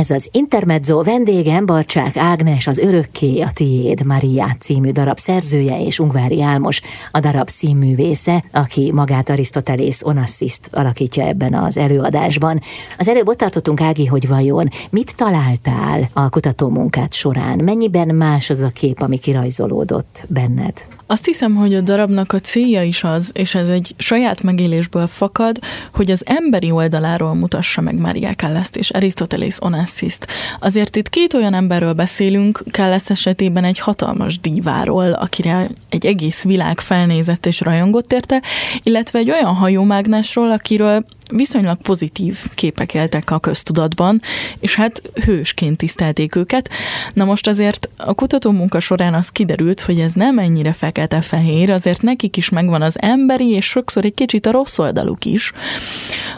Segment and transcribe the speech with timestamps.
[0.00, 5.98] Ez az Intermezzo vendégem Barcsák Ágnes, az Örökké a tiéd Mariát című darab szerzője és
[5.98, 6.80] Ungvári Álmos,
[7.10, 12.60] a darab színművésze, aki magát Arisztotelész Onassiszt alakítja ebben az előadásban.
[12.98, 17.58] Az előbb ott tartottunk, Ági, hogy vajon mit találtál a kutatómunkát során?
[17.64, 20.99] Mennyiben más az a kép, ami kirajzolódott benned?
[21.10, 25.58] Azt hiszem, hogy a darabnak a célja is az, és ez egy saját megélésből fakad,
[25.94, 30.26] hogy az emberi oldaláról mutassa meg Mária Kállaszt és Arisztotelész Onassiszt.
[30.60, 36.80] Azért itt két olyan emberről beszélünk, Kállász esetében egy hatalmas díváról, akire egy egész világ
[36.80, 38.42] felnézett és rajongott érte,
[38.82, 44.20] illetve egy olyan hajómágnásról, akiről viszonylag pozitív képek éltek a köztudatban,
[44.60, 46.68] és hát hősként tisztelték őket.
[47.12, 52.02] Na most azért a kutató munka során az kiderült, hogy ez nem ennyire fekete-fehér, azért
[52.02, 55.52] nekik is megvan az emberi, és sokszor egy kicsit a rossz oldaluk is.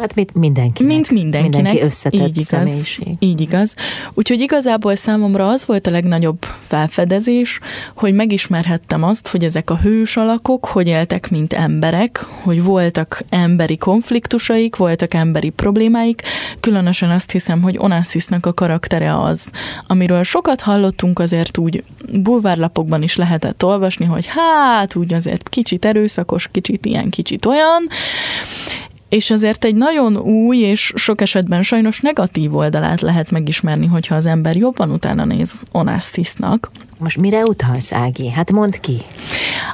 [0.01, 0.93] Hát mint mindenkinek.
[0.93, 1.55] Mint mindenkinek.
[1.55, 3.15] Mindenki összetett így igaz, személyiség.
[3.19, 3.75] Így igaz.
[4.15, 7.59] Úgyhogy igazából számomra az volt a legnagyobb felfedezés,
[7.95, 13.77] hogy megismerhettem azt, hogy ezek a hős alakok hogy éltek, mint emberek, hogy voltak emberi
[13.77, 16.23] konfliktusaik, voltak emberi problémáik,
[16.61, 19.51] különösen azt hiszem, hogy Onassisnak a karaktere az,
[19.87, 26.49] amiről sokat hallottunk, azért úgy bulvárlapokban is lehetett olvasni, hogy hát úgy azért kicsit erőszakos,
[26.53, 27.89] kicsit ilyen, kicsit olyan,
[29.09, 34.27] és azért egy nagyon új és sok esetben sajnos negatív oldalát lehet megismerni, hogyha az
[34.27, 36.71] ember jobban utána néz Onassisnak.
[37.03, 38.31] Most mire utalsz, Ági?
[38.31, 38.97] Hát mondd ki.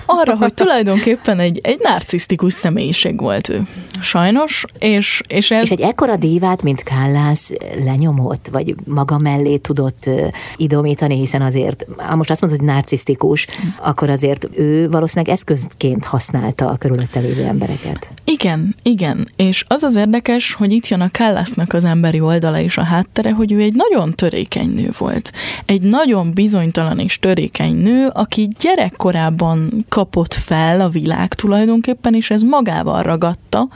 [0.06, 3.66] Arra, hogy tulajdonképpen egy, egy narcisztikus személyiség volt ő.
[4.00, 5.62] Sajnos, és, és ez...
[5.62, 7.52] És egy ekkora dívát, mint Kállász
[7.84, 10.10] lenyomott, vagy maga mellé tudott
[10.56, 13.46] idomítani, hiszen azért, ha most azt mondod, hogy narcisztikus,
[13.78, 18.08] akkor azért ő valószínűleg eszközként használta a körülötte lévő embereket.
[18.24, 19.28] Igen, igen.
[19.36, 23.32] És az az érdekes, hogy itt jön a Kállásznak az emberi oldala és a háttere,
[23.32, 25.32] hogy ő egy nagyon törékeny nő volt.
[25.66, 32.42] Egy nagyon bizonytalan és törékeny nő, aki gyerekkorában kapott fel a világ tulajdonképpen, és ez
[32.42, 33.68] magával ragadta,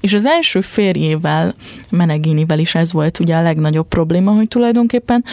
[0.00, 1.54] és az első férjével,
[1.90, 5.24] Meneginivel is ez volt ugye a legnagyobb probléma, hogy tulajdonképpen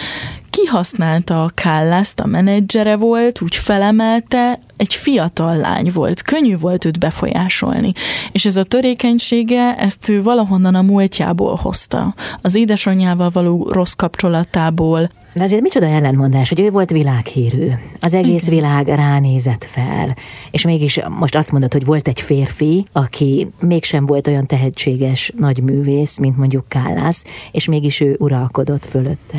[0.49, 6.99] kihasználta a Kállaszt, a menedzsere volt, úgy felemelte, egy fiatal lány volt, könnyű volt őt
[6.99, 7.91] befolyásolni.
[8.31, 12.13] És ez a törékenysége, ezt ő valahonnan a múltjából hozta.
[12.41, 17.67] Az édesanyjával való rossz kapcsolatából, De azért micsoda ellentmondás, hogy ő volt világhírű.
[17.99, 20.15] Az egész világ ránézett fel.
[20.51, 25.63] És mégis most azt mondod, hogy volt egy férfi, aki mégsem volt olyan tehetséges nagy
[25.63, 29.37] művész, mint mondjuk Kállász, és mégis ő uralkodott fölötte.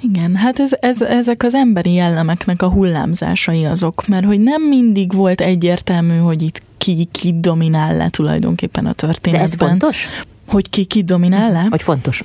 [0.00, 5.12] Igen, hát ez, ez, ezek az emberi jellemeknek a hullámzásai azok, mert hogy nem mindig
[5.12, 9.46] volt egyértelmű, hogy itt ki, ki dominál le tulajdonképpen a De történetben.
[9.46, 10.08] ez fontos?
[10.46, 11.66] Hogy ki, ki dominál le?
[11.70, 12.24] Hogy fontos-e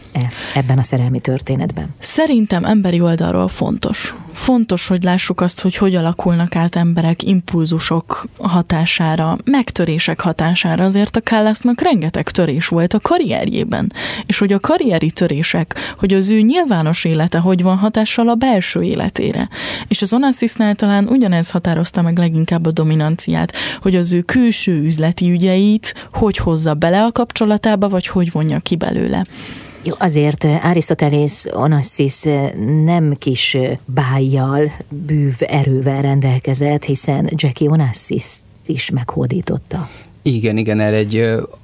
[0.54, 1.88] ebben a szerelmi történetben?
[2.00, 4.16] Szerintem emberi oldalról fontos.
[4.34, 10.84] Fontos, hogy lássuk azt, hogy hogy alakulnak át emberek impulzusok hatására, megtörések hatására.
[10.84, 13.92] Azért a Kállásznak rengeteg törés volt a karrierjében.
[14.26, 18.82] És hogy a karrieri törések, hogy az ő nyilvános élete hogy van hatással a belső
[18.82, 19.50] életére.
[19.88, 25.32] És az Onassisnál talán ugyanez határozta meg leginkább a dominanciát, hogy az ő külső üzleti
[25.32, 29.26] ügyeit hogy hozza bele a kapcsolatába, vagy hogy vonja ki belőle.
[29.84, 32.52] Jó, azért eh, Arisztotelész Onassis eh,
[32.84, 38.26] nem kis eh, bájjal, bűv erővel rendelkezett, hiszen Jackie Onassis
[38.66, 39.90] is meghódította.
[40.22, 41.22] Igen, igen, erre egy,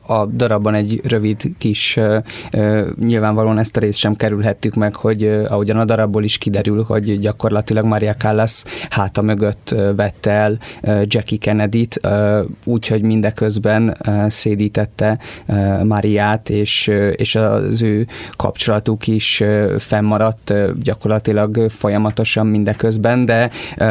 [0.07, 1.99] a darabban egy rövid kis,
[2.99, 7.85] nyilvánvalóan ezt a részt sem kerülhettük meg, hogy ahogyan a darabból is kiderül, hogy gyakorlatilag
[7.85, 10.57] Maria Callas háta mögött vette el
[11.03, 11.99] Jackie Kennedy-t,
[12.63, 15.17] úgyhogy mindeközben szédítette
[15.47, 19.43] ö, Mariát, és, és az ő kapcsolatuk is
[19.77, 23.49] fennmaradt gyakorlatilag folyamatosan mindeközben, de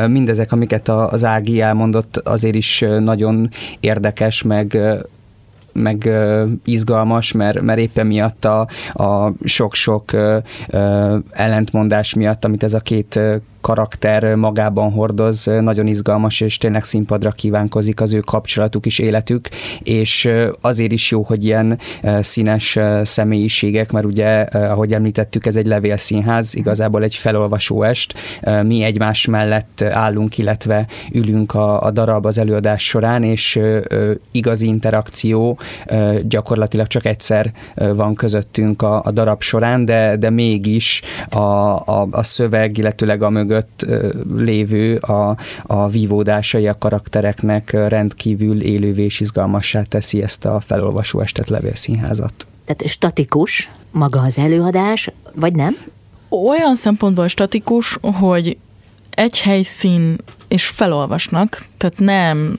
[0.08, 3.50] mindezek, amiket az Ági elmondott, azért is nagyon
[3.81, 4.78] érdekes, meg
[5.75, 6.09] meg
[6.65, 10.11] izgalmas, mert, mert éppen miatt a, a sok-sok
[11.31, 13.21] ellentmondás miatt, amit ez a két
[13.64, 19.49] karakter magában hordoz, nagyon izgalmas, és tényleg színpadra kívánkozik az ő kapcsolatuk és életük,
[19.82, 20.28] és
[20.61, 21.78] azért is jó, hogy ilyen
[22.20, 28.82] színes személyiségek, mert ugye, ahogy említettük, ez egy levélszínház, igazából egy felolvasó est, Ö, mi
[28.82, 33.60] egymás mellett állunk, illetve ülünk a, a darab az előadás során, és
[34.31, 35.58] igazi interakció
[36.22, 42.22] gyakorlatilag csak egyszer van közöttünk a, a darab során, de, de mégis a, a, a
[42.22, 43.54] szöveg, illetőleg a mögött
[43.87, 51.21] ö, lévő a, a vívódásai a karaktereknek rendkívül élővé és izgalmassá teszi ezt a felolvasó
[51.21, 52.47] estet levélszínházat.
[52.65, 55.77] Tehát statikus maga az előadás, vagy nem?
[56.29, 58.56] olyan szempontból statikus, hogy
[59.11, 60.17] egy helyszín
[60.49, 62.59] és felolvasnak, tehát nem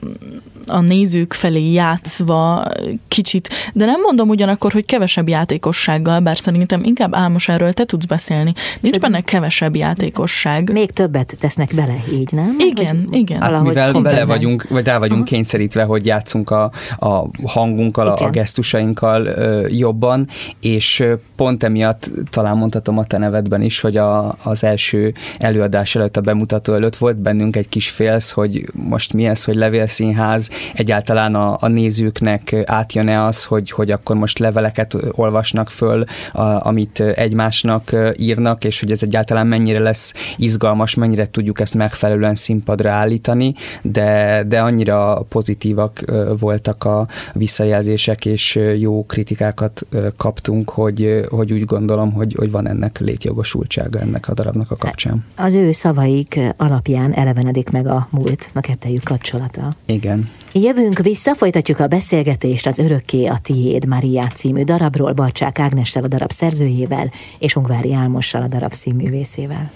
[0.66, 2.66] a nézők felé játszva
[3.08, 8.04] kicsit, de nem mondom ugyanakkor, hogy kevesebb játékossággal, bár szerintem inkább Álmos erről te tudsz
[8.04, 8.52] beszélni.
[8.80, 10.72] Nincs benne kevesebb játékosság.
[10.72, 12.56] Még többet tesznek bele, így nem?
[12.58, 13.40] Igen, hogy igen.
[13.40, 15.30] Hát, mivel bele vagyunk, vagy rá vagyunk Aha.
[15.30, 18.28] kényszerítve, hogy játszunk a, a hangunkkal, igen.
[18.28, 20.28] a gesztusainkkal ö, jobban,
[20.60, 21.04] és
[21.36, 26.20] pont emiatt talán mondhatom a te nevedben is, hogy a, az első előadás előtt, a
[26.20, 31.56] bemutató előtt volt bennünk egy kis félsz, hogy most mi ez, hogy levélszínház, egyáltalán a,
[31.60, 38.64] a nézőknek átjön-e az, hogy, hogy akkor most leveleket olvasnak föl, a, amit egymásnak írnak,
[38.64, 44.60] és hogy ez egyáltalán mennyire lesz izgalmas, mennyire tudjuk ezt megfelelően színpadra állítani, de, de
[44.60, 46.04] annyira pozitívak
[46.38, 49.86] voltak a visszajelzések, és jó kritikákat
[50.16, 55.24] kaptunk, hogy, hogy úgy gondolom, hogy, hogy van ennek létjogosultsága ennek a darabnak a kapcsán.
[55.36, 59.72] Az ő szavaik alapján elevenedik meg a múlt, a kettejük kapcsolata.
[59.86, 60.30] Igen.
[60.62, 66.08] Jövünk vissza, folytatjuk a beszélgetést az Örökké a Tiéd Maria című darabról, Barcsák Ágnessel a
[66.08, 69.70] darab szerzőjével, és Ungvári Álmossal a darab színművészével.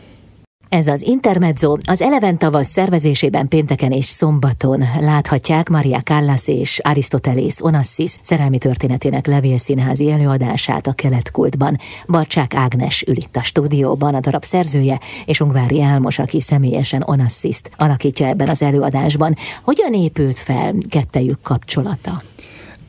[0.70, 7.62] Ez az Intermezzo az Eleven tavasz szervezésében pénteken és szombaton láthatják Maria Callas és Aristoteles
[7.62, 11.76] Onassis szerelmi történetének levélszínházi előadását a keletkultban.
[12.08, 17.70] Barcsák Ágnes ül itt a stúdióban, a darab szerzője, és Ungvári Álmos, aki személyesen Onassist
[17.76, 19.34] alakítja ebben az előadásban.
[19.62, 22.22] Hogyan épült fel kettejük kapcsolata?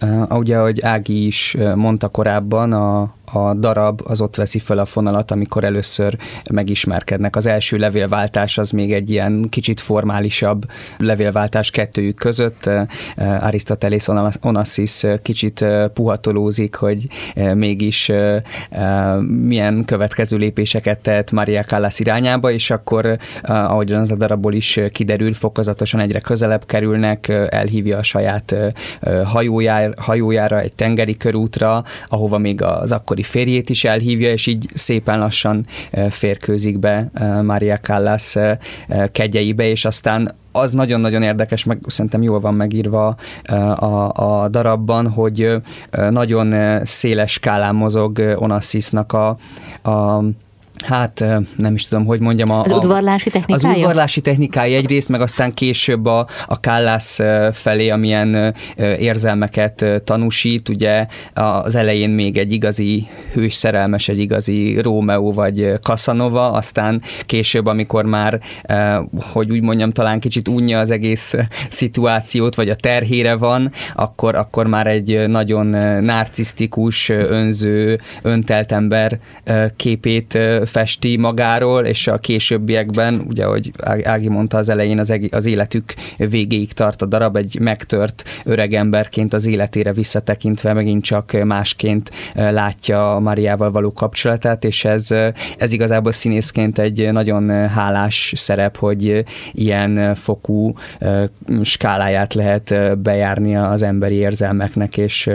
[0.02, 4.86] Uh, ugye, ahogy Ági is mondta korábban, a, a darab az ott veszi fel a
[4.86, 6.18] fonalat, amikor először
[6.52, 7.36] megismerkednek.
[7.36, 10.66] Az első levélváltás az még egy ilyen kicsit formálisabb
[10.98, 12.70] levélváltás kettőjük között.
[13.40, 14.08] Aristoteles
[14.42, 17.08] Onassis kicsit puhatolózik, hogy
[17.54, 18.12] mégis
[19.28, 25.34] milyen következő lépéseket tett Maria Callas irányába, és akkor, ahogyan az a darabból is kiderül,
[25.34, 28.56] fokozatosan egyre közelebb kerülnek, elhívja a saját
[29.24, 34.70] hajójára, hajójára egy tengeri körútra, ahova még az akkori akkori férjét is elhívja, és így
[34.74, 35.66] szépen lassan
[36.10, 37.10] férkőzik be
[37.44, 38.36] Maria Callas
[39.12, 43.16] kegyeibe, és aztán az nagyon-nagyon érdekes, meg szerintem jól van megírva
[43.76, 45.56] a, a darabban, hogy
[46.10, 49.38] nagyon széles skálán mozog Onassisnak a,
[49.90, 50.24] a
[50.82, 51.26] Hát
[51.56, 52.50] nem is tudom, hogy mondjam.
[52.52, 53.74] A, az udvarlási technikája?
[53.74, 57.20] Az udvarlási technikája egyrészt, meg aztán később a, a Kállász
[57.54, 60.70] felé, amilyen érzelmeket tanúsít.
[60.70, 67.66] Ugye az elején még egy igazi hős szerelmes, egy igazi Rómeó vagy Casanova, aztán később,
[67.66, 68.40] amikor már,
[69.32, 71.34] hogy úgy mondjam, talán kicsit unja az egész
[71.70, 75.66] szituációt, vagy a terhére van, akkor, akkor már egy nagyon
[76.04, 79.20] narcisztikus, önző, öntelt ember
[79.76, 80.38] képét
[80.72, 83.72] festi magáról, és a későbbiekben, ugye, ahogy
[84.04, 89.34] Ági mondta az elején, az, eg- az életük végéig tart a darab, egy megtört öregemberként
[89.34, 95.08] az életére visszatekintve megint csak másként látja Mariával való kapcsolatát, és ez,
[95.58, 100.74] ez igazából színészként egy nagyon hálás szerep, hogy ilyen fokú
[101.62, 105.30] skáláját lehet bejárni az emberi érzelmeknek, és,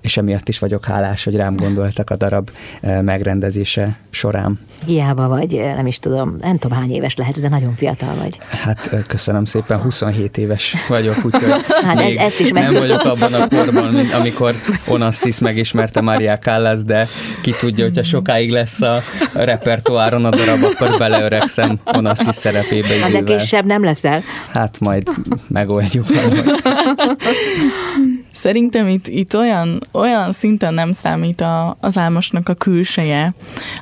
[0.00, 2.50] és emiatt is vagyok hálás, hogy rám gondoltak a darab
[2.80, 4.58] megrendezése során.
[4.86, 8.38] Hiába vagy, nem is tudom, nem tudom hány éves lehet, de nagyon fiatal vagy.
[8.48, 11.50] Hát köszönöm szépen, 27 éves vagyok, úgyhogy
[11.86, 14.54] hát ez, ezt is nem vagyok abban a korban, mint amikor
[14.86, 17.06] Onassis megismerte Maria Callas, de
[17.42, 19.02] ki tudja, hogyha sokáig lesz a
[19.34, 22.98] repertoáron a darab, akkor beleöregszem Onassis szerepébe.
[23.00, 24.22] Hát de később nem leszel.
[24.52, 25.10] Hát majd
[25.48, 26.06] megoldjuk.
[28.44, 33.34] Szerintem itt, itt olyan, olyan szinten nem számít a, az álmosnak a külseje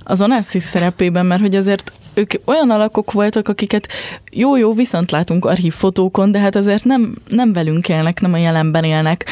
[0.02, 3.88] az Onassis szerepében, mert hogy azért ők olyan alakok voltak, akiket
[4.32, 9.26] jó-jó viszont látunk archívfotókon, de hát azért nem, nem velünk élnek, nem a jelenben élnek.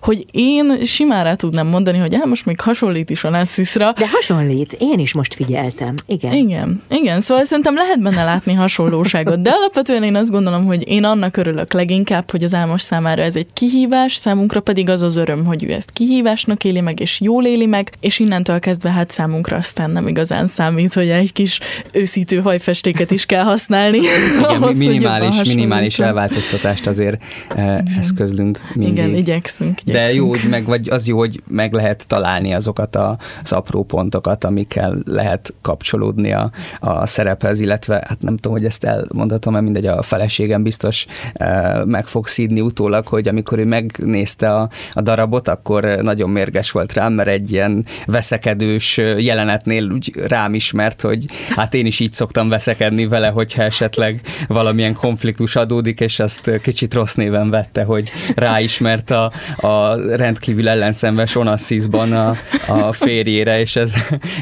[0.00, 3.92] Hogy én simán rá tudnám mondani, hogy hát most még hasonlít is a Nassisra.
[3.92, 5.94] De hasonlít, én is most figyeltem.
[6.06, 6.32] Igen.
[6.32, 11.04] Igen, igen, szóval szerintem lehet benne látni hasonlóságot, de alapvetően én azt gondolom, hogy én
[11.04, 15.44] annak örülök leginkább, hogy az álmos számára ez egy kihívás, számunkra pedig az az öröm,
[15.44, 19.56] hogy ő ezt kihívásnak éli meg, és jól éli meg, és innentől kezdve hát számunkra
[19.56, 21.60] aztán nem igazán számít, hogy egy kis
[21.92, 23.96] őszintén díszítő hajfestéket is kell használni.
[23.96, 27.22] Igen, ahhoz, minimális, minimális elváltoztatást azért
[27.56, 28.92] eh, eszközlünk mindig.
[28.92, 30.06] Igen, igyekszünk, igyekszünk.
[30.06, 34.44] De jó, meg, vagy az jó, hogy meg lehet találni azokat a, az apró pontokat,
[34.44, 36.50] amikkel lehet kapcsolódni a,
[36.80, 41.84] a szerephez, illetve hát nem tudom, hogy ezt elmondhatom, mert mindegy, a feleségem biztos eh,
[41.84, 46.92] meg fog szídni utólag, hogy amikor ő megnézte a, a darabot, akkor nagyon mérges volt
[46.92, 52.48] rám, mert egy ilyen veszekedős jelenetnél úgy rám ismert, hogy hát én is így szoktam
[52.48, 59.10] veszekedni vele, hogyha esetleg valamilyen konfliktus adódik, és azt kicsit rossz néven vette, hogy ráismert
[59.10, 62.34] a, a rendkívül ellenszenves Onassisban a,
[62.68, 63.92] a férjére, és ez,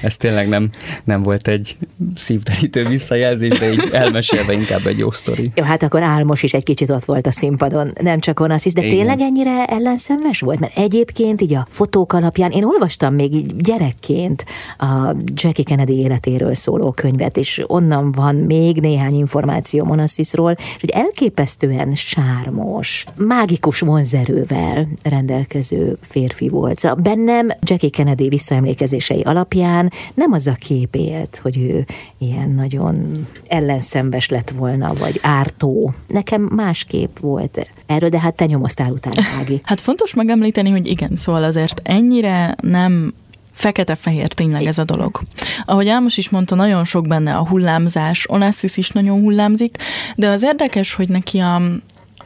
[0.03, 0.71] ez tényleg nem,
[1.05, 1.77] nem volt egy
[2.17, 5.51] szívderítő visszajelzés, de így elmesélve inkább egy jó sztori.
[5.55, 8.83] Jó, hát akkor Álmos is egy kicsit ott volt a színpadon, nem csak Onassis, de
[8.83, 8.97] Igen.
[8.97, 10.61] tényleg ennyire ellenszenves volt?
[10.61, 14.45] Mert egyébként így a fotók alapján, én olvastam még így gyerekként
[14.79, 20.91] a Jackie Kennedy életéről szóló könyvet, és onnan van még néhány információ Onassisról, és hogy
[20.91, 26.79] elképesztően sármos, mágikus vonzerővel rendelkező férfi volt.
[26.79, 31.85] Szóval bennem Jackie Kennedy visszaemlékezései alapján nem az a kép élt, hogy ő
[32.19, 35.93] ilyen nagyon ellenszenves lett volna, vagy ártó.
[36.07, 39.59] Nekem másképp volt erről, de hát te nyomoztál utána, Ági.
[39.63, 43.15] Hát fontos megemlíteni, hogy igen, szóval azért ennyire nem
[43.63, 45.21] fekete-fehér tényleg ez a dolog.
[45.65, 49.77] Ahogy Ámos is mondta, nagyon sok benne a hullámzás, Onassis is nagyon hullámzik,
[50.17, 51.55] de az érdekes, hogy neki a,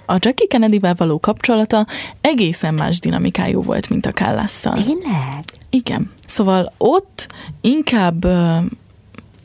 [0.07, 1.87] a Jackie Kennedy-vel való kapcsolata
[2.21, 4.75] egészen más dinamikájú volt, mint a Kállasszal.
[4.75, 5.45] Tényleg?
[5.71, 6.11] Igen.
[6.27, 7.27] Szóval ott
[7.61, 8.27] inkább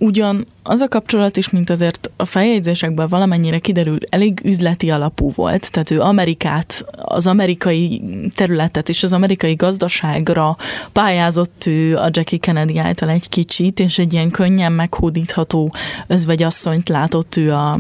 [0.02, 5.72] ugyan az a kapcsolat is, mint azért a feljegyzésekből valamennyire kiderül, elég üzleti alapú volt,
[5.72, 8.02] tehát ő Amerikát, az amerikai
[8.36, 10.58] területet és az amerikai gazdaságra
[10.92, 15.74] pályázott ő a Jackie Kennedy által egy kicsit, és egy ilyen könnyen meghódítható
[16.08, 17.80] özvegyasszonyt látott ő a,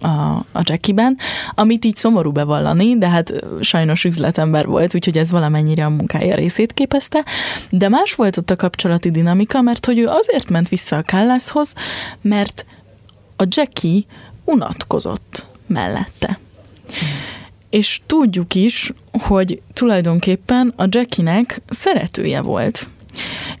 [0.00, 0.08] a,
[0.52, 1.18] a Jackie-ben,
[1.54, 6.74] amit így szomorú bevallani, de hát sajnos üzletember volt, úgyhogy ez valamennyire a munkája részét
[6.74, 7.24] képezte,
[7.70, 11.74] de más volt ott a kapcsolati dinamika, mert hogy ő azért ment vissza a Kallászhoz,
[12.20, 12.66] mert
[13.36, 14.00] a Jackie
[14.44, 16.38] unatkozott mellette.
[17.70, 22.88] És tudjuk is, hogy tulajdonképpen a Jackie-nek szeretője volt.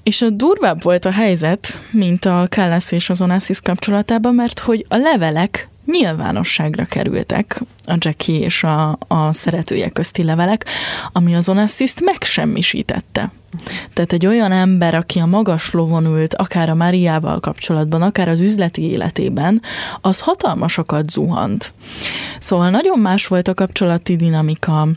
[0.02, 4.86] És a durvább volt a helyzet, mint a Kallász és az Onassis kapcsolatában, mert hogy
[4.88, 10.64] a levelek nyilvánosságra kerültek a Jackie és a, a szeretője közti levelek,
[11.12, 13.30] ami az Onassis-t megsemmisítette.
[13.92, 18.40] Tehát egy olyan ember, aki a magas lovon ült, akár a Máriával kapcsolatban, akár az
[18.40, 19.62] üzleti életében,
[20.00, 21.74] az hatalmasokat zuhant.
[22.38, 24.88] Szóval nagyon más volt a kapcsolati dinamika,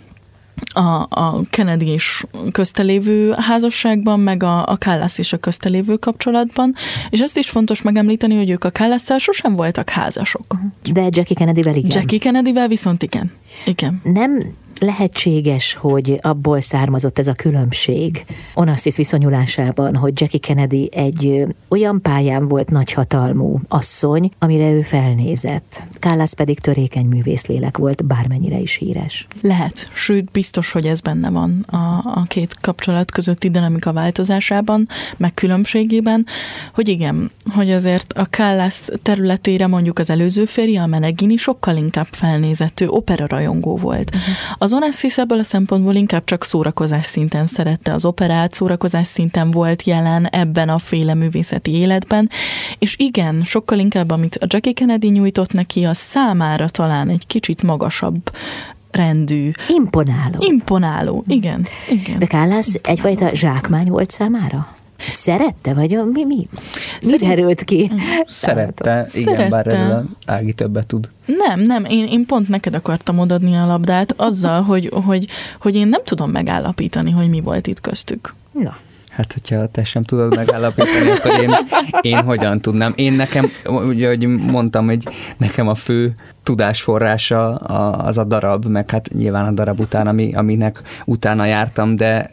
[0.74, 6.76] a, a Kennedy és köztelévő házasságban, meg a, a Kallas és a köztelévő kapcsolatban,
[7.10, 10.56] és azt is fontos megemlíteni, hogy ők a kallas sosem voltak házasok.
[10.94, 11.92] De Jackie Kennedyvel igen.
[11.94, 13.32] Jackie Kennedyvel viszont igen.
[13.66, 14.02] Igen.
[14.04, 22.02] Nem lehetséges, hogy abból származott ez a különbség Onassis viszonyulásában, hogy Jackie Kennedy egy olyan
[22.02, 25.84] pályán volt nagyhatalmú asszony, amire ő felnézett.
[25.94, 29.28] Kállász pedig törékeny művészlélek volt, bármennyire is híres.
[29.42, 35.34] Lehet, sőt biztos, hogy ez benne van a, a két kapcsolat közötti dinamika változásában, meg
[35.34, 36.26] különbségében,
[36.74, 42.08] hogy igen, hogy azért a Kállász területére mondjuk az előző férje, a Menegini sokkal inkább
[42.12, 44.16] felnézett, ő operarajongó volt.
[44.16, 44.36] Uh-huh.
[44.58, 49.52] Az az Onassis ebből a szempontból inkább csak szórakozás szinten szerette az operát, szórakozás szinten
[49.52, 52.30] volt jelen ebben a féle művészeti életben,
[52.80, 57.64] és igen, sokkal inkább, amit a Jackie Kennedy nyújtott neki, a számára talán egy kicsit
[57.64, 58.32] magasabb
[58.92, 59.52] rendű.
[59.68, 60.38] Imponáló.
[60.40, 61.66] Imponáló, igen.
[61.90, 62.20] igen.
[62.20, 64.76] De Kállász egyfajta zsákmány volt számára?
[65.14, 66.26] Szerette, vagy mi?
[66.26, 66.48] mi?
[67.06, 67.92] Mi derült ki?
[68.26, 69.50] Szerette, igen, Szerette.
[69.50, 71.10] bár erről Ági többet tud.
[71.26, 75.28] Nem, nem, én, én pont neked akartam odadni a labdát azzal, hogy, hogy,
[75.60, 78.34] hogy én nem tudom megállapítani, hogy mi volt itt köztük.
[78.52, 78.78] Na.
[79.12, 81.52] Hát, hogyha te sem tudod megállapítani, akkor én,
[82.02, 82.94] én hogyan tudnám?
[82.96, 89.10] Én nekem, ugye, hogy mondtam, hogy nekem a fő tudásforrása az a darab, meg hát
[89.14, 92.32] nyilván a darab után, ami, aminek utána jártam, de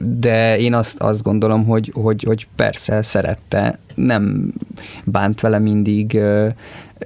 [0.00, 4.52] de én azt, azt gondolom, hogy, hogy, hogy persze szerette, nem
[5.04, 6.20] bánt vele mindig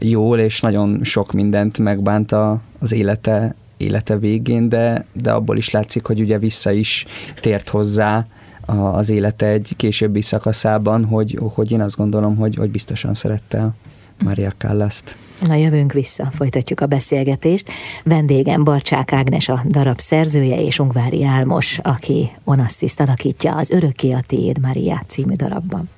[0.00, 2.32] jól, és nagyon sok mindent megbánt
[2.78, 7.06] az élete, élete végén, de, de abból is látszik, hogy ugye vissza is
[7.40, 8.26] tért hozzá
[8.92, 13.70] az élete egy későbbi szakaszában, hogy, hogy én azt gondolom, hogy, hogy biztosan szerette
[14.22, 15.16] Maria Callas-t.
[15.46, 17.70] Na jövünk vissza, folytatjuk a beszélgetést.
[18.04, 24.20] Vendégem Barcsák Ágnes a darab szerzője és Ungvári Álmos, aki Onassziszt alakítja az Örökké a
[24.26, 25.88] Tiéd Maria című darabban.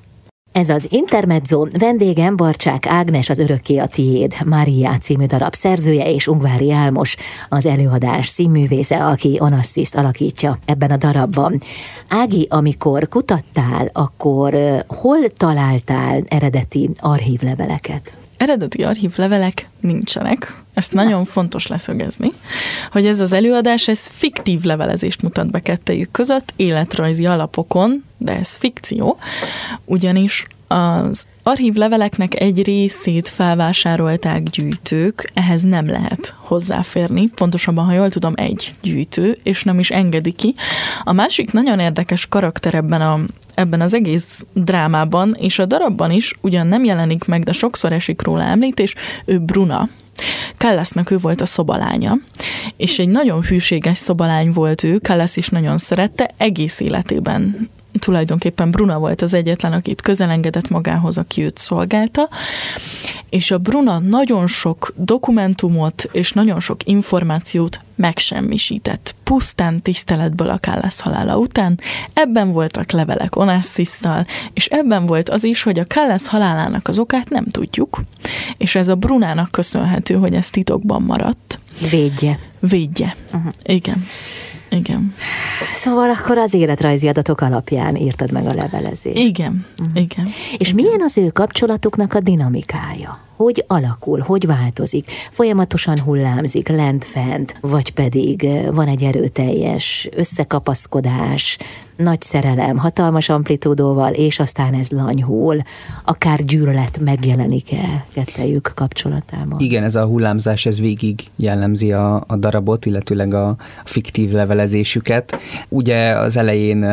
[0.54, 6.26] Ez az Intermezzo, vendégem Barcsák Ágnes, az Örökké a Tiéd, Mária című darab szerzője és
[6.26, 7.16] Ungvári Álmos,
[7.48, 11.60] az előadás színművésze, aki Onassziszt alakítja ebben a darabban.
[12.08, 14.54] Ági, amikor kutattál, akkor
[14.86, 18.23] hol találtál eredeti archívleveleket?
[18.44, 20.62] Eredeti archívlevelek nincsenek.
[20.74, 22.32] Ezt nagyon fontos leszögezni,
[22.92, 28.56] hogy ez az előadás, ez fiktív levelezést mutat be kettejük között, életrajzi alapokon, de ez
[28.56, 29.18] fikció,
[29.84, 38.10] ugyanis az archív leveleknek egy részét felvásárolták gyűjtők, ehhez nem lehet hozzáférni, pontosabban, ha jól
[38.10, 40.54] tudom, egy gyűjtő, és nem is engedi ki.
[41.04, 43.20] A másik nagyon érdekes karakter ebben, a,
[43.54, 48.22] ebben az egész drámában, és a darabban is ugyan nem jelenik meg, de sokszor esik
[48.22, 48.94] róla említés,
[49.24, 49.88] ő Bruna,
[50.56, 52.18] Kallasznak ő volt a szobalánya,
[52.76, 58.98] és egy nagyon hűséges szobalány volt ő, Kallasz is nagyon szerette, egész életében tulajdonképpen Bruna
[58.98, 62.28] volt az egyetlen, akit közelengedett magához, aki őt szolgálta,
[63.30, 71.00] és a Bruna nagyon sok dokumentumot és nagyon sok információt megsemmisített, pusztán tiszteletből a Kállász
[71.00, 71.80] halála után.
[72.12, 77.28] Ebben voltak levelek Onassisszal, és ebben volt az is, hogy a Kállász halálának az okát
[77.28, 78.02] nem tudjuk,
[78.56, 81.58] és ez a Brunának köszönhető, hogy ez titokban maradt.
[81.90, 82.38] Védje.
[82.60, 83.16] Védje.
[83.32, 83.52] Uh-huh.
[83.62, 84.04] Igen.
[84.76, 85.14] Igen.
[85.74, 89.18] Szóval akkor az életrajzi adatok alapján írtad meg a levelezést.
[89.18, 90.02] Igen, uh-huh.
[90.02, 90.26] igen.
[90.58, 90.84] És igen.
[90.84, 93.23] milyen az ő kapcsolatuknak a dinamikája?
[93.36, 101.58] Hogy alakul, hogy változik, folyamatosan hullámzik lent-fent, vagy pedig van egy erőteljes összekapaszkodás,
[101.96, 105.56] nagy szerelem, hatalmas amplitúdóval, és aztán ez lanyhul,
[106.04, 109.60] akár gyűlölet megjelenik-e kettejük kapcsolatában?
[109.60, 115.38] Igen, ez a hullámzás, ez végig jellemzi a, a darabot, illetőleg a fiktív levelezésüket.
[115.68, 116.86] Ugye az elején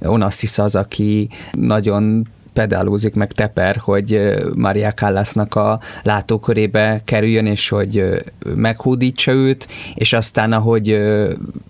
[0.00, 4.20] Onassis az, aki nagyon pedálózik, meg teper, hogy
[4.54, 8.04] Maria Callasnak a látókörébe kerüljön, és hogy
[8.54, 10.92] meghódítsa őt, és aztán ahogy,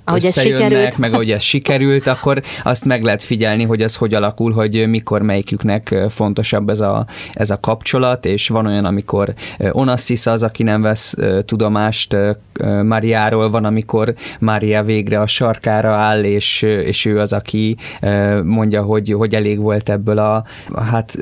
[0.05, 0.99] ahogy sikerült.
[0.99, 5.23] meg ahogy ez sikerült, akkor azt meg lehet figyelni, hogy ez hogy alakul, hogy mikor
[5.23, 9.35] melyiküknek fontosabb ez a, ez a kapcsolat, és van olyan, amikor
[9.73, 12.17] Onassis az, aki nem vesz tudomást
[12.83, 17.77] Mariáról, van, amikor Mária végre a sarkára áll, és, és ő az, aki
[18.45, 20.45] mondja, hogy, hogy elég volt ebből a,
[20.77, 21.17] hát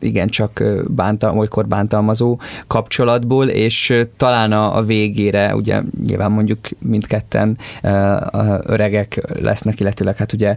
[0.00, 7.58] igen, csak bánta, olykor bántalmazó kapcsolatból, és talán a, a végére, ugye nyilván mondjuk mindketten
[8.62, 10.56] öregek lesznek, illetőleg hát ugye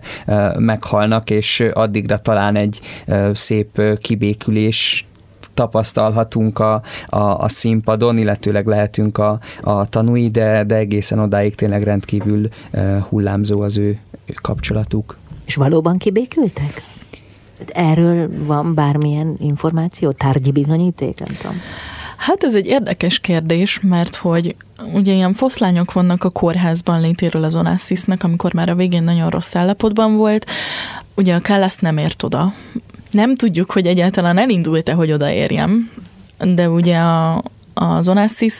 [0.58, 2.80] meghalnak, és addigra talán egy
[3.34, 5.06] szép kibékülés
[5.54, 11.84] tapasztalhatunk a, a, a színpadon, illetőleg lehetünk a, a tanúi, de, de egészen odáig tényleg
[11.84, 12.48] rendkívül
[13.10, 14.00] hullámzó az ő
[14.42, 15.18] kapcsolatuk.
[15.46, 16.84] És valóban kibékültek?
[17.68, 21.62] Erről van bármilyen információ, tárgyi bizonyíték, nem tudom.
[22.18, 24.56] Hát ez egy érdekes kérdés, mert hogy
[24.94, 29.56] ugye ilyen foszlányok vannak a kórházban létéről az Onassisnek, amikor már a végén nagyon rossz
[29.56, 30.46] állapotban volt.
[31.16, 32.54] Ugye a Kállász nem ért oda.
[33.12, 35.92] Nem tudjuk, hogy egyáltalán elindult-e, hogy odaérjem,
[36.38, 37.44] de ugye a,
[37.74, 38.54] az Onassis,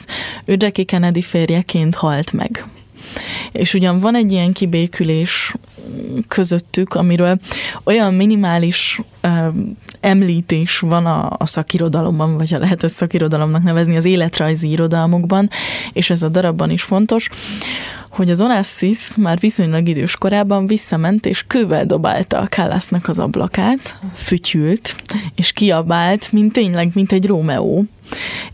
[0.44, 2.66] ő Jackie Kennedy férjeként halt meg.
[3.52, 5.54] És ugyan van egy ilyen kibékülés
[6.28, 7.38] közöttük, amiről
[7.84, 9.00] olyan minimális
[10.00, 15.50] említés van a, a szakirodalomban, vagy ha lehet ezt szakirodalomnak nevezni, az életrajzi irodalmokban,
[15.92, 17.28] és ez a darabban is fontos,
[18.12, 23.98] hogy az Onassis már viszonylag idős korában visszament, és kővel dobálta a Kállásznak az ablakát,
[24.14, 24.96] fütyült,
[25.34, 27.84] és kiabált, mint tényleg, mint egy Rómeó.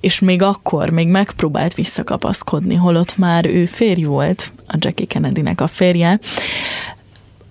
[0.00, 5.66] És még akkor, még megpróbált visszakapaszkodni, holott már ő férj volt, a Jackie Kennedynek a
[5.66, 6.18] férje,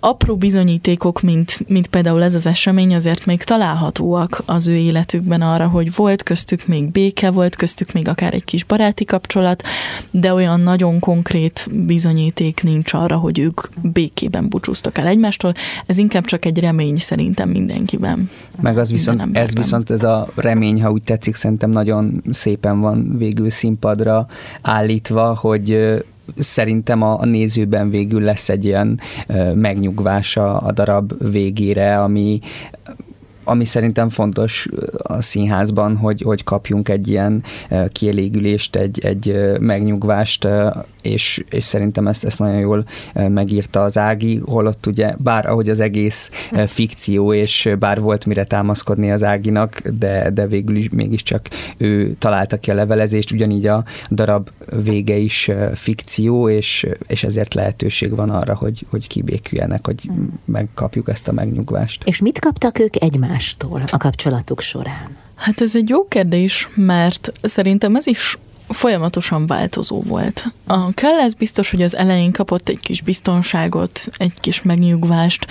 [0.08, 5.68] apró bizonyítékok, mint, mint például ez az esemény, azért még találhatóak az ő életükben arra,
[5.68, 9.64] hogy volt köztük még béke, volt köztük még akár egy kis baráti kapcsolat,
[10.12, 15.54] de olyan nagyon konkrét bizonyíték nincs arra, hogy ők békében búcsúztak el egymástól.
[15.86, 18.30] Ez inkább csak egy remény szerintem mindenkiben.
[18.62, 23.18] Meg az viszont, ez viszont ez a remény, ha úgy tetszik, szerintem nagyon szépen van
[23.18, 24.28] végül színpadra
[24.62, 25.96] állítva, hogy
[26.38, 29.00] szerintem a, a nézőben végül lesz egy ilyen
[29.56, 32.40] megnyugvás a, a darab végére, ami
[33.48, 37.44] ami szerintem fontos a színházban, hogy, hogy kapjunk egy ilyen
[37.92, 40.48] kielégülést, egy, egy megnyugvást,
[41.02, 45.80] és, és szerintem ezt, ezt nagyon jól megírta az Ági, holott ugye, bár ahogy az
[45.80, 46.30] egész
[46.68, 52.58] fikció, és bár volt mire támaszkodni az Áginak, de, de végül is mégiscsak ő találta
[52.58, 54.50] ki a levelezést, ugyanígy a darab
[54.84, 60.40] vége is fikció, és, és ezért lehetőség van arra, hogy, hogy kibéküljenek, hogy hmm.
[60.46, 62.04] megkapjuk ezt a megnyugvást.
[62.06, 63.04] És mit kaptak ők
[63.38, 65.18] egymástól a kapcsolatuk során?
[65.36, 68.38] Hát ez egy jó kérdés, mert szerintem ez is
[68.70, 70.46] folyamatosan változó volt.
[70.68, 75.48] A Kellesz biztos, hogy az elején kapott egy kis biztonságot, egy kis megnyugvást,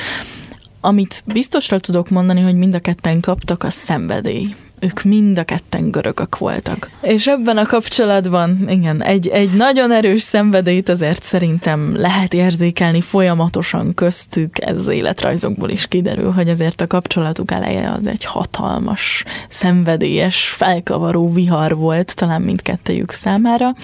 [0.81, 4.55] amit biztosra tudok mondani, hogy mind a ketten kaptak, a szenvedély.
[4.79, 6.91] Ők mind a ketten görögök voltak.
[7.01, 13.95] És ebben a kapcsolatban, igen, egy, egy nagyon erős szenvedélyt azért szerintem lehet érzékelni folyamatosan
[13.95, 21.33] köztük, ez életrajzokból is kiderül, hogy azért a kapcsolatuk eleje az egy hatalmas, szenvedélyes, felkavaró
[21.33, 23.75] vihar volt, talán mindkettejük számára.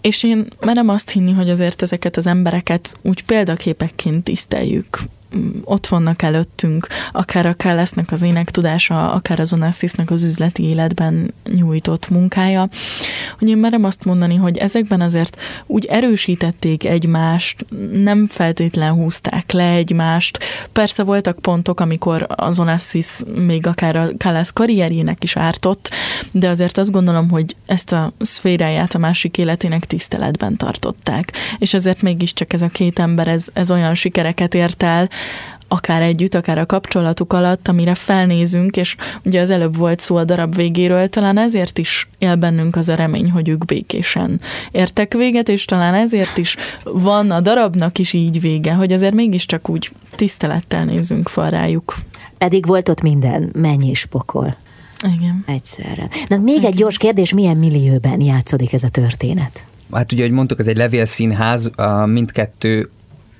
[0.00, 4.98] És én merem azt hinni, hogy azért ezeket az embereket úgy példaképekként tiszteljük
[5.64, 12.08] ott vannak előttünk, akár a Kálesznek az énektudása, akár az Onassisnak az üzleti életben nyújtott
[12.08, 12.68] munkája,
[13.38, 19.70] hogy én merem azt mondani, hogy ezekben azért úgy erősítették egymást, nem feltétlen húzták le
[19.70, 20.38] egymást.
[20.72, 25.90] Persze voltak pontok, amikor az Onassis még akár a Kálász karrierjének is ártott,
[26.30, 31.32] de azért azt gondolom, hogy ezt a szféráját a másik életének tiszteletben tartották.
[31.58, 35.08] És ezért mégiscsak ez a két ember, ez, ez olyan sikereket ért el,
[35.68, 40.24] akár együtt, akár a kapcsolatuk alatt, amire felnézünk, és ugye az előbb volt szó a
[40.24, 45.48] darab végéről, talán ezért is él bennünk az a remény, hogy ők békésen értek véget,
[45.48, 50.84] és talán ezért is van a darabnak is így vége, hogy azért mégiscsak úgy tisztelettel
[50.84, 51.94] nézünk fel rájuk.
[52.38, 54.56] Pedig volt ott minden, mennyi is pokol.
[55.16, 55.44] Igen.
[55.46, 56.08] Egyszerre.
[56.28, 56.70] Na még Igen.
[56.70, 59.64] egy gyors kérdés, milyen millióben játszódik ez a történet?
[59.92, 61.70] Hát ugye, hogy mondtuk, ez egy levélszínház,
[62.04, 62.90] mindkettő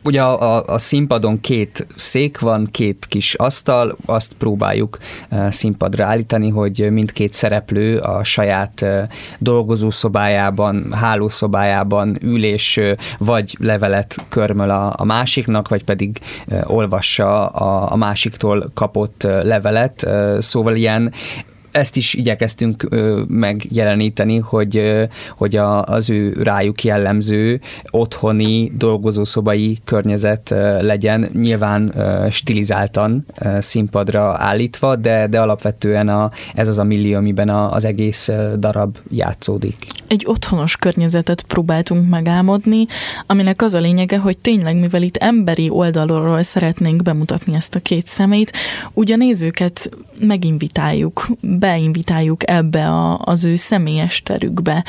[0.04, 4.98] Ugye a, a, a színpadon két szék van, két kis asztal, azt próbáljuk
[5.30, 9.02] uh, színpadra állítani, hogy mindkét szereplő a saját uh,
[9.38, 16.18] dolgozószobájában, hálószobájában ül és uh, vagy levelet körmöl a, a másiknak, vagy pedig
[16.64, 20.06] olvassa a, a másiktól kapott levelet.
[20.38, 21.12] Szóval ilyen
[21.74, 22.88] ezt is igyekeztünk
[23.28, 25.06] megjeleníteni, hogy,
[25.36, 27.60] hogy a, az ő rájuk jellemző
[27.90, 31.94] otthoni dolgozószobai környezet legyen, nyilván
[32.30, 33.26] stilizáltan
[33.58, 38.96] színpadra állítva, de, de alapvetően a, ez az a millió, amiben a, az egész darab
[39.10, 39.76] játszódik.
[40.06, 42.86] Egy otthonos környezetet próbáltunk megálmodni,
[43.26, 48.06] aminek az a lényege, hogy tényleg, mivel itt emberi oldalról szeretnénk bemutatni ezt a két
[48.06, 48.52] szemét,
[48.92, 51.26] ugye nézőket meginvitáljuk,
[51.64, 54.84] beinvitáljuk ebbe a, az ő személyes terükbe,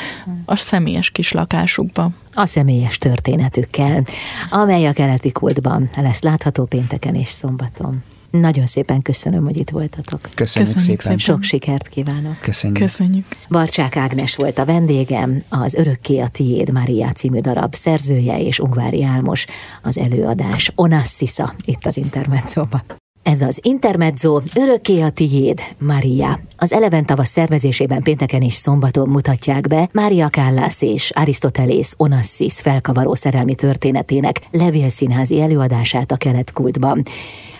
[0.45, 2.09] a személyes kis lakásukba.
[2.33, 4.03] A személyes történetükkel,
[4.49, 8.03] amely a keleti kultban lesz látható pénteken és szombaton.
[8.29, 10.21] Nagyon szépen köszönöm, hogy itt voltatok.
[10.21, 10.97] Köszönjük, Köszönjük szépen.
[10.99, 11.17] szépen.
[11.17, 12.39] Sok sikert kívánok.
[12.41, 12.79] Köszönjük.
[12.79, 13.25] Köszönjük.
[13.49, 19.03] Barcsák Ágnes volt a vendégem, az Örökké a tiéd Mária című darab szerzője és Ungvári
[19.03, 19.45] Álmos
[19.81, 23.04] az előadás Onassisa itt az Intermedzóban.
[23.25, 26.39] Ez az Intermezzo Örökké a tiéd, Maria.
[26.57, 33.15] Az Eleven tavasz szervezésében pénteken és szombaton mutatják be Mária Kállász és Arisztotelész Onassis felkavaró
[33.15, 37.03] szerelmi történetének levélszínházi előadását a keletkultban.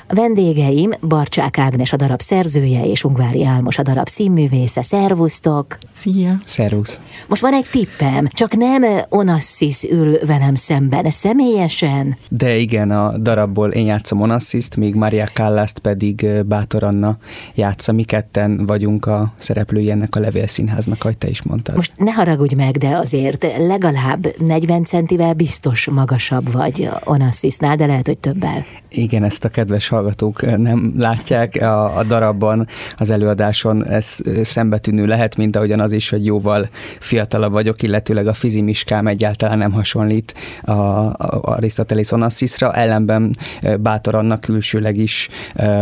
[0.08, 4.84] Vendégeim Barcsák Ágnes a darab szerzője és Ungvári Álmos a darab színművésze.
[4.84, 5.78] Szervusztok!
[5.98, 6.40] Szia!
[6.46, 7.00] Szervusz!
[7.28, 12.18] Most van egy tippem, csak nem Onassis ül velem szemben, személyesen?
[12.30, 17.18] De igen, a darabból én játszom Onassist, míg Maria Kállást pedig Bátor Anna
[17.56, 17.92] játsza.
[17.92, 21.76] Mi ketten vagyunk a szereplői ennek a levélszínháznak, ahogy te is mondtad.
[21.76, 28.06] Most ne haragudj meg, de azért legalább 40 centivel biztos magasabb vagy Onassisnál, de lehet,
[28.06, 28.66] hogy többel.
[28.98, 35.36] Igen, ezt a kedves hallgatók nem látják a, a darabban, az előadáson ez szembetűnő lehet,
[35.36, 40.72] mint ahogyan az is, hogy jóval fiatalabb vagyok, illetőleg a fizimiskám egyáltalán nem hasonlít a,
[40.72, 43.38] a Arisztotelész Onassisra, ellenben
[43.80, 45.30] bátor annak külsőleg is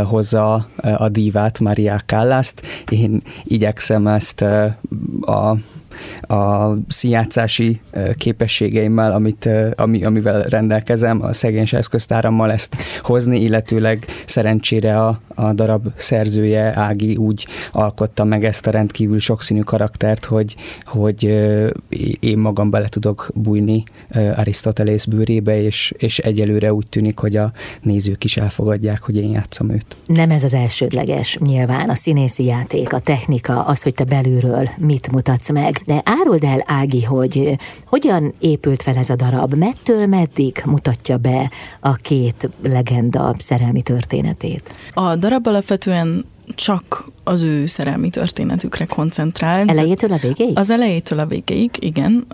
[0.06, 2.62] hozza a dívát, Maria Kállaszt.
[2.90, 4.42] Én igyekszem ezt
[5.22, 5.56] a
[6.22, 7.82] a színjátszási
[8.16, 15.88] képességeimmel, amit, ami, amivel rendelkezem, a szegénys eszköztárammal ezt hozni, illetőleg szerencsére a, a darab
[15.96, 21.24] szerzője Ági úgy alkotta meg ezt a rendkívül sokszínű karaktert, hogy, hogy
[22.20, 23.84] én magam bele tudok bújni
[24.36, 27.52] Arisztotelész bőrébe, és, és egyelőre úgy tűnik, hogy a
[27.82, 29.96] nézők is elfogadják, hogy én játszom őt.
[30.06, 35.12] Nem ez az elsődleges, nyilván a színészi játék, a technika, az, hogy te belülről mit
[35.12, 40.62] mutatsz meg, de áruld el, Ági, hogy hogyan épült fel ez a darab, mettől meddig
[40.66, 44.76] mutatja be a két legenda szerelmi történetét?
[44.94, 49.68] A darab alapvetően csak az ő szerelmi történetükre koncentrál.
[49.68, 50.58] Elejétől a végéig?
[50.58, 52.26] Az elejétől a végéig, igen.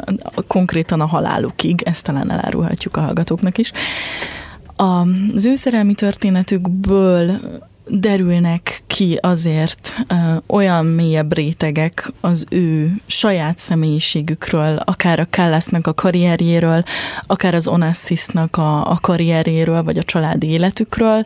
[0.48, 3.72] Konkrétan a halálukig, ezt talán elárulhatjuk a hallgatóknak is.
[4.76, 7.40] Az ő szerelmi történetükből
[7.90, 10.16] derülnek ki azért ö,
[10.48, 16.84] olyan mélyebb rétegek az ő saját személyiségükről, akár a Kállásznak a karrierjéről,
[17.28, 21.26] akár az Onassisnak a, a karrierjéről, vagy a családi életükről,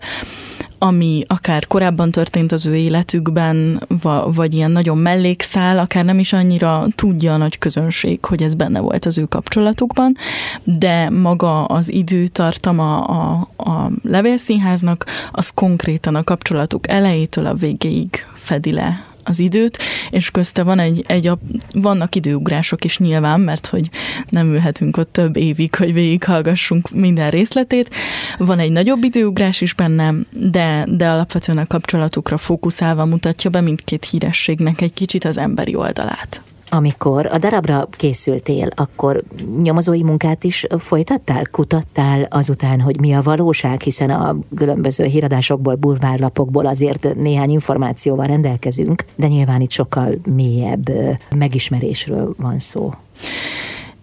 [0.84, 3.84] ami akár korábban történt az ő életükben,
[4.26, 8.80] vagy ilyen nagyon mellékszál, akár nem is annyira tudja a nagy közönség, hogy ez benne
[8.80, 10.16] volt az ő kapcsolatukban,
[10.64, 18.72] de maga az időtartama a, a levélszínháznak, az konkrétan a kapcsolatuk elejétől a végéig fedi
[18.72, 19.78] le az időt,
[20.10, 21.32] és közte van egy, egy
[21.74, 23.90] vannak időugrások is nyilván, mert hogy
[24.30, 27.96] nem ülhetünk ott több évig, hogy végighallgassunk minden részletét.
[28.38, 34.06] Van egy nagyobb időugrás is benne, de, de alapvetően a kapcsolatukra fókuszálva mutatja be mindkét
[34.06, 36.42] hírességnek egy kicsit az emberi oldalát.
[36.76, 39.24] Amikor a darabra készültél, akkor
[39.62, 46.66] nyomozói munkát is folytattál, kutattál azután, hogy mi a valóság, hiszen a különböző híradásokból, burvárlapokból
[46.66, 50.92] azért néhány információval rendelkezünk, de nyilván itt sokkal mélyebb
[51.36, 52.92] megismerésről van szó.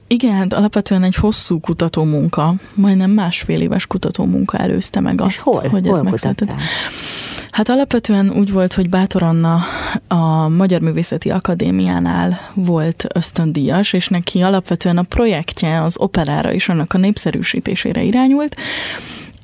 [0.06, 5.68] Igen, hát alapvetően egy hosszú kutatómunka, majdnem másfél éves kutatómunka előzte meg azt, És hol?
[5.68, 6.52] hogy hol ez megszületett.
[7.50, 9.60] Hát alapvetően úgy volt, hogy Bátor Anna
[10.08, 16.92] a Magyar Művészeti Akadémiánál volt ösztöndíjas, és neki alapvetően a projektje az operára és annak
[16.92, 18.56] a népszerűsítésére irányult,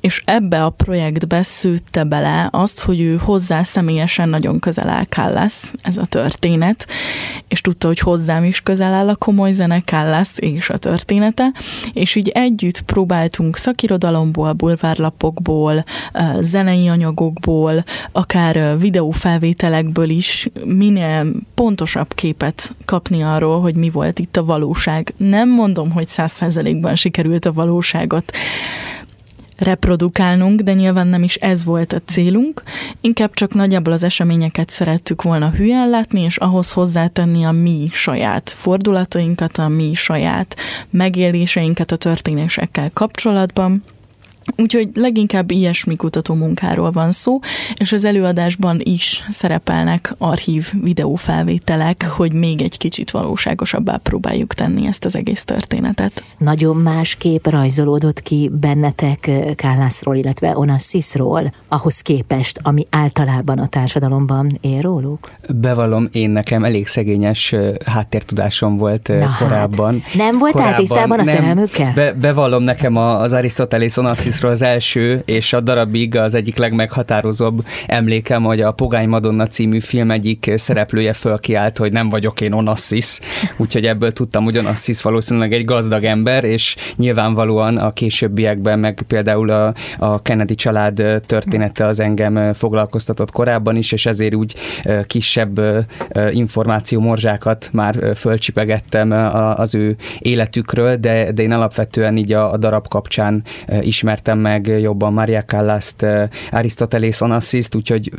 [0.01, 5.73] és ebbe a projektbe szűtte bele azt, hogy ő hozzá személyesen nagyon közel áll Kallász,
[5.81, 6.87] ez a történet,
[7.47, 11.51] és tudta, hogy hozzám is közel áll a komoly zene Kallász és a története,
[11.93, 15.83] és így együtt próbáltunk szakirodalomból, bulvárlapokból,
[16.39, 24.45] zenei anyagokból, akár videófelvételekből is minél pontosabb képet kapni arról, hogy mi volt itt a
[24.45, 25.13] valóság.
[25.17, 28.31] Nem mondom, hogy száz százalékban sikerült a valóságot
[29.57, 32.63] reprodukálnunk, de nyilván nem is ez volt a célunk,
[33.01, 38.49] inkább csak nagyjából az eseményeket szerettük volna hülyen látni, és ahhoz hozzátenni a mi saját
[38.49, 40.55] fordulatainkat, a mi saját
[40.89, 43.83] megéléseinket a történésekkel kapcsolatban,
[44.55, 47.39] Úgyhogy leginkább ilyesmi kutató munkáról van szó,
[47.77, 55.05] és az előadásban is szerepelnek archív videófelvételek, hogy még egy kicsit valóságosabbá próbáljuk tenni ezt
[55.05, 56.23] az egész történetet.
[56.37, 63.67] Nagyon más kép rajzolódott ki bennetek eh, Kállászról, illetve Onassisról, ahhoz képest, ami általában a
[63.67, 65.31] társadalomban él róluk?
[65.55, 70.01] Bevallom, én nekem elég szegényes eh, háttértudásom volt eh, Na korábban.
[70.05, 71.91] Hát, nem voltál tisztában a szerelmükkel?
[71.93, 77.65] Be, bevallom nekem az Arisztotelész Onassis Francisról az első, és a darabig az egyik legmeghatározóbb
[77.87, 83.19] emlékem, hogy a Pogány Madonna című film egyik szereplője fölkiált, hogy nem vagyok én Onassis,
[83.57, 89.49] úgyhogy ebből tudtam, hogy Onassis valószínűleg egy gazdag ember, és nyilvánvalóan a későbbiekben, meg például
[89.49, 94.55] a, a Kennedy család története az engem foglalkoztatott korábban is, és ezért úgy
[95.03, 95.61] kisebb
[96.31, 99.11] információ morzsákat már fölcsipegettem
[99.55, 103.43] az ő életükről, de, de én alapvetően így a, a darab kapcsán
[103.81, 108.11] ismertem ismertem meg jobban Maria Callas-t, eh, Aristoteles Onassist, úgyhogy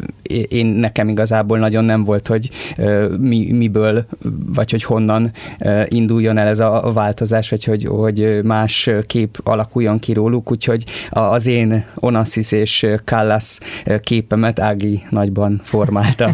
[0.48, 4.06] én nekem igazából nagyon nem volt, hogy eh, mi, miből,
[4.46, 9.98] vagy hogy honnan eh, induljon el ez a változás, vagy hogy, hogy más kép alakuljon
[9.98, 13.58] ki róluk, úgyhogy az én Onassis és Callas
[14.00, 16.30] képemet Ági nagyban formálta.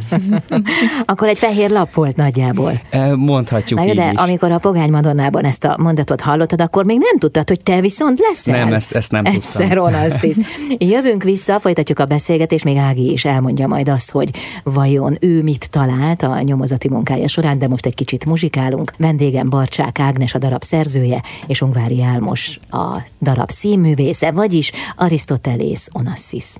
[1.04, 2.80] Akkor egy fehér lap volt nagyjából.
[3.14, 4.18] Mondhatjuk Na, így de is.
[4.18, 8.18] amikor a Pogány Madonnában ezt a mondatot hallottad, akkor még nem tudtad, hogy te viszont
[8.18, 8.64] leszel.
[8.64, 9.40] Nem, ezt, ezt nem tudtam.
[9.72, 10.36] Onassis.
[10.78, 14.30] Jövünk vissza, folytatjuk a beszélgetést, még Ági is elmondja majd azt, hogy
[14.62, 18.92] vajon ő mit talált a nyomozati munkája során, de most egy kicsit muzsikálunk.
[18.98, 26.54] Vendégem Barcsák Ágnes, a darab szerzője, és Ungvári Álmos, a darab színművésze, vagyis Arisztotelész Onassis.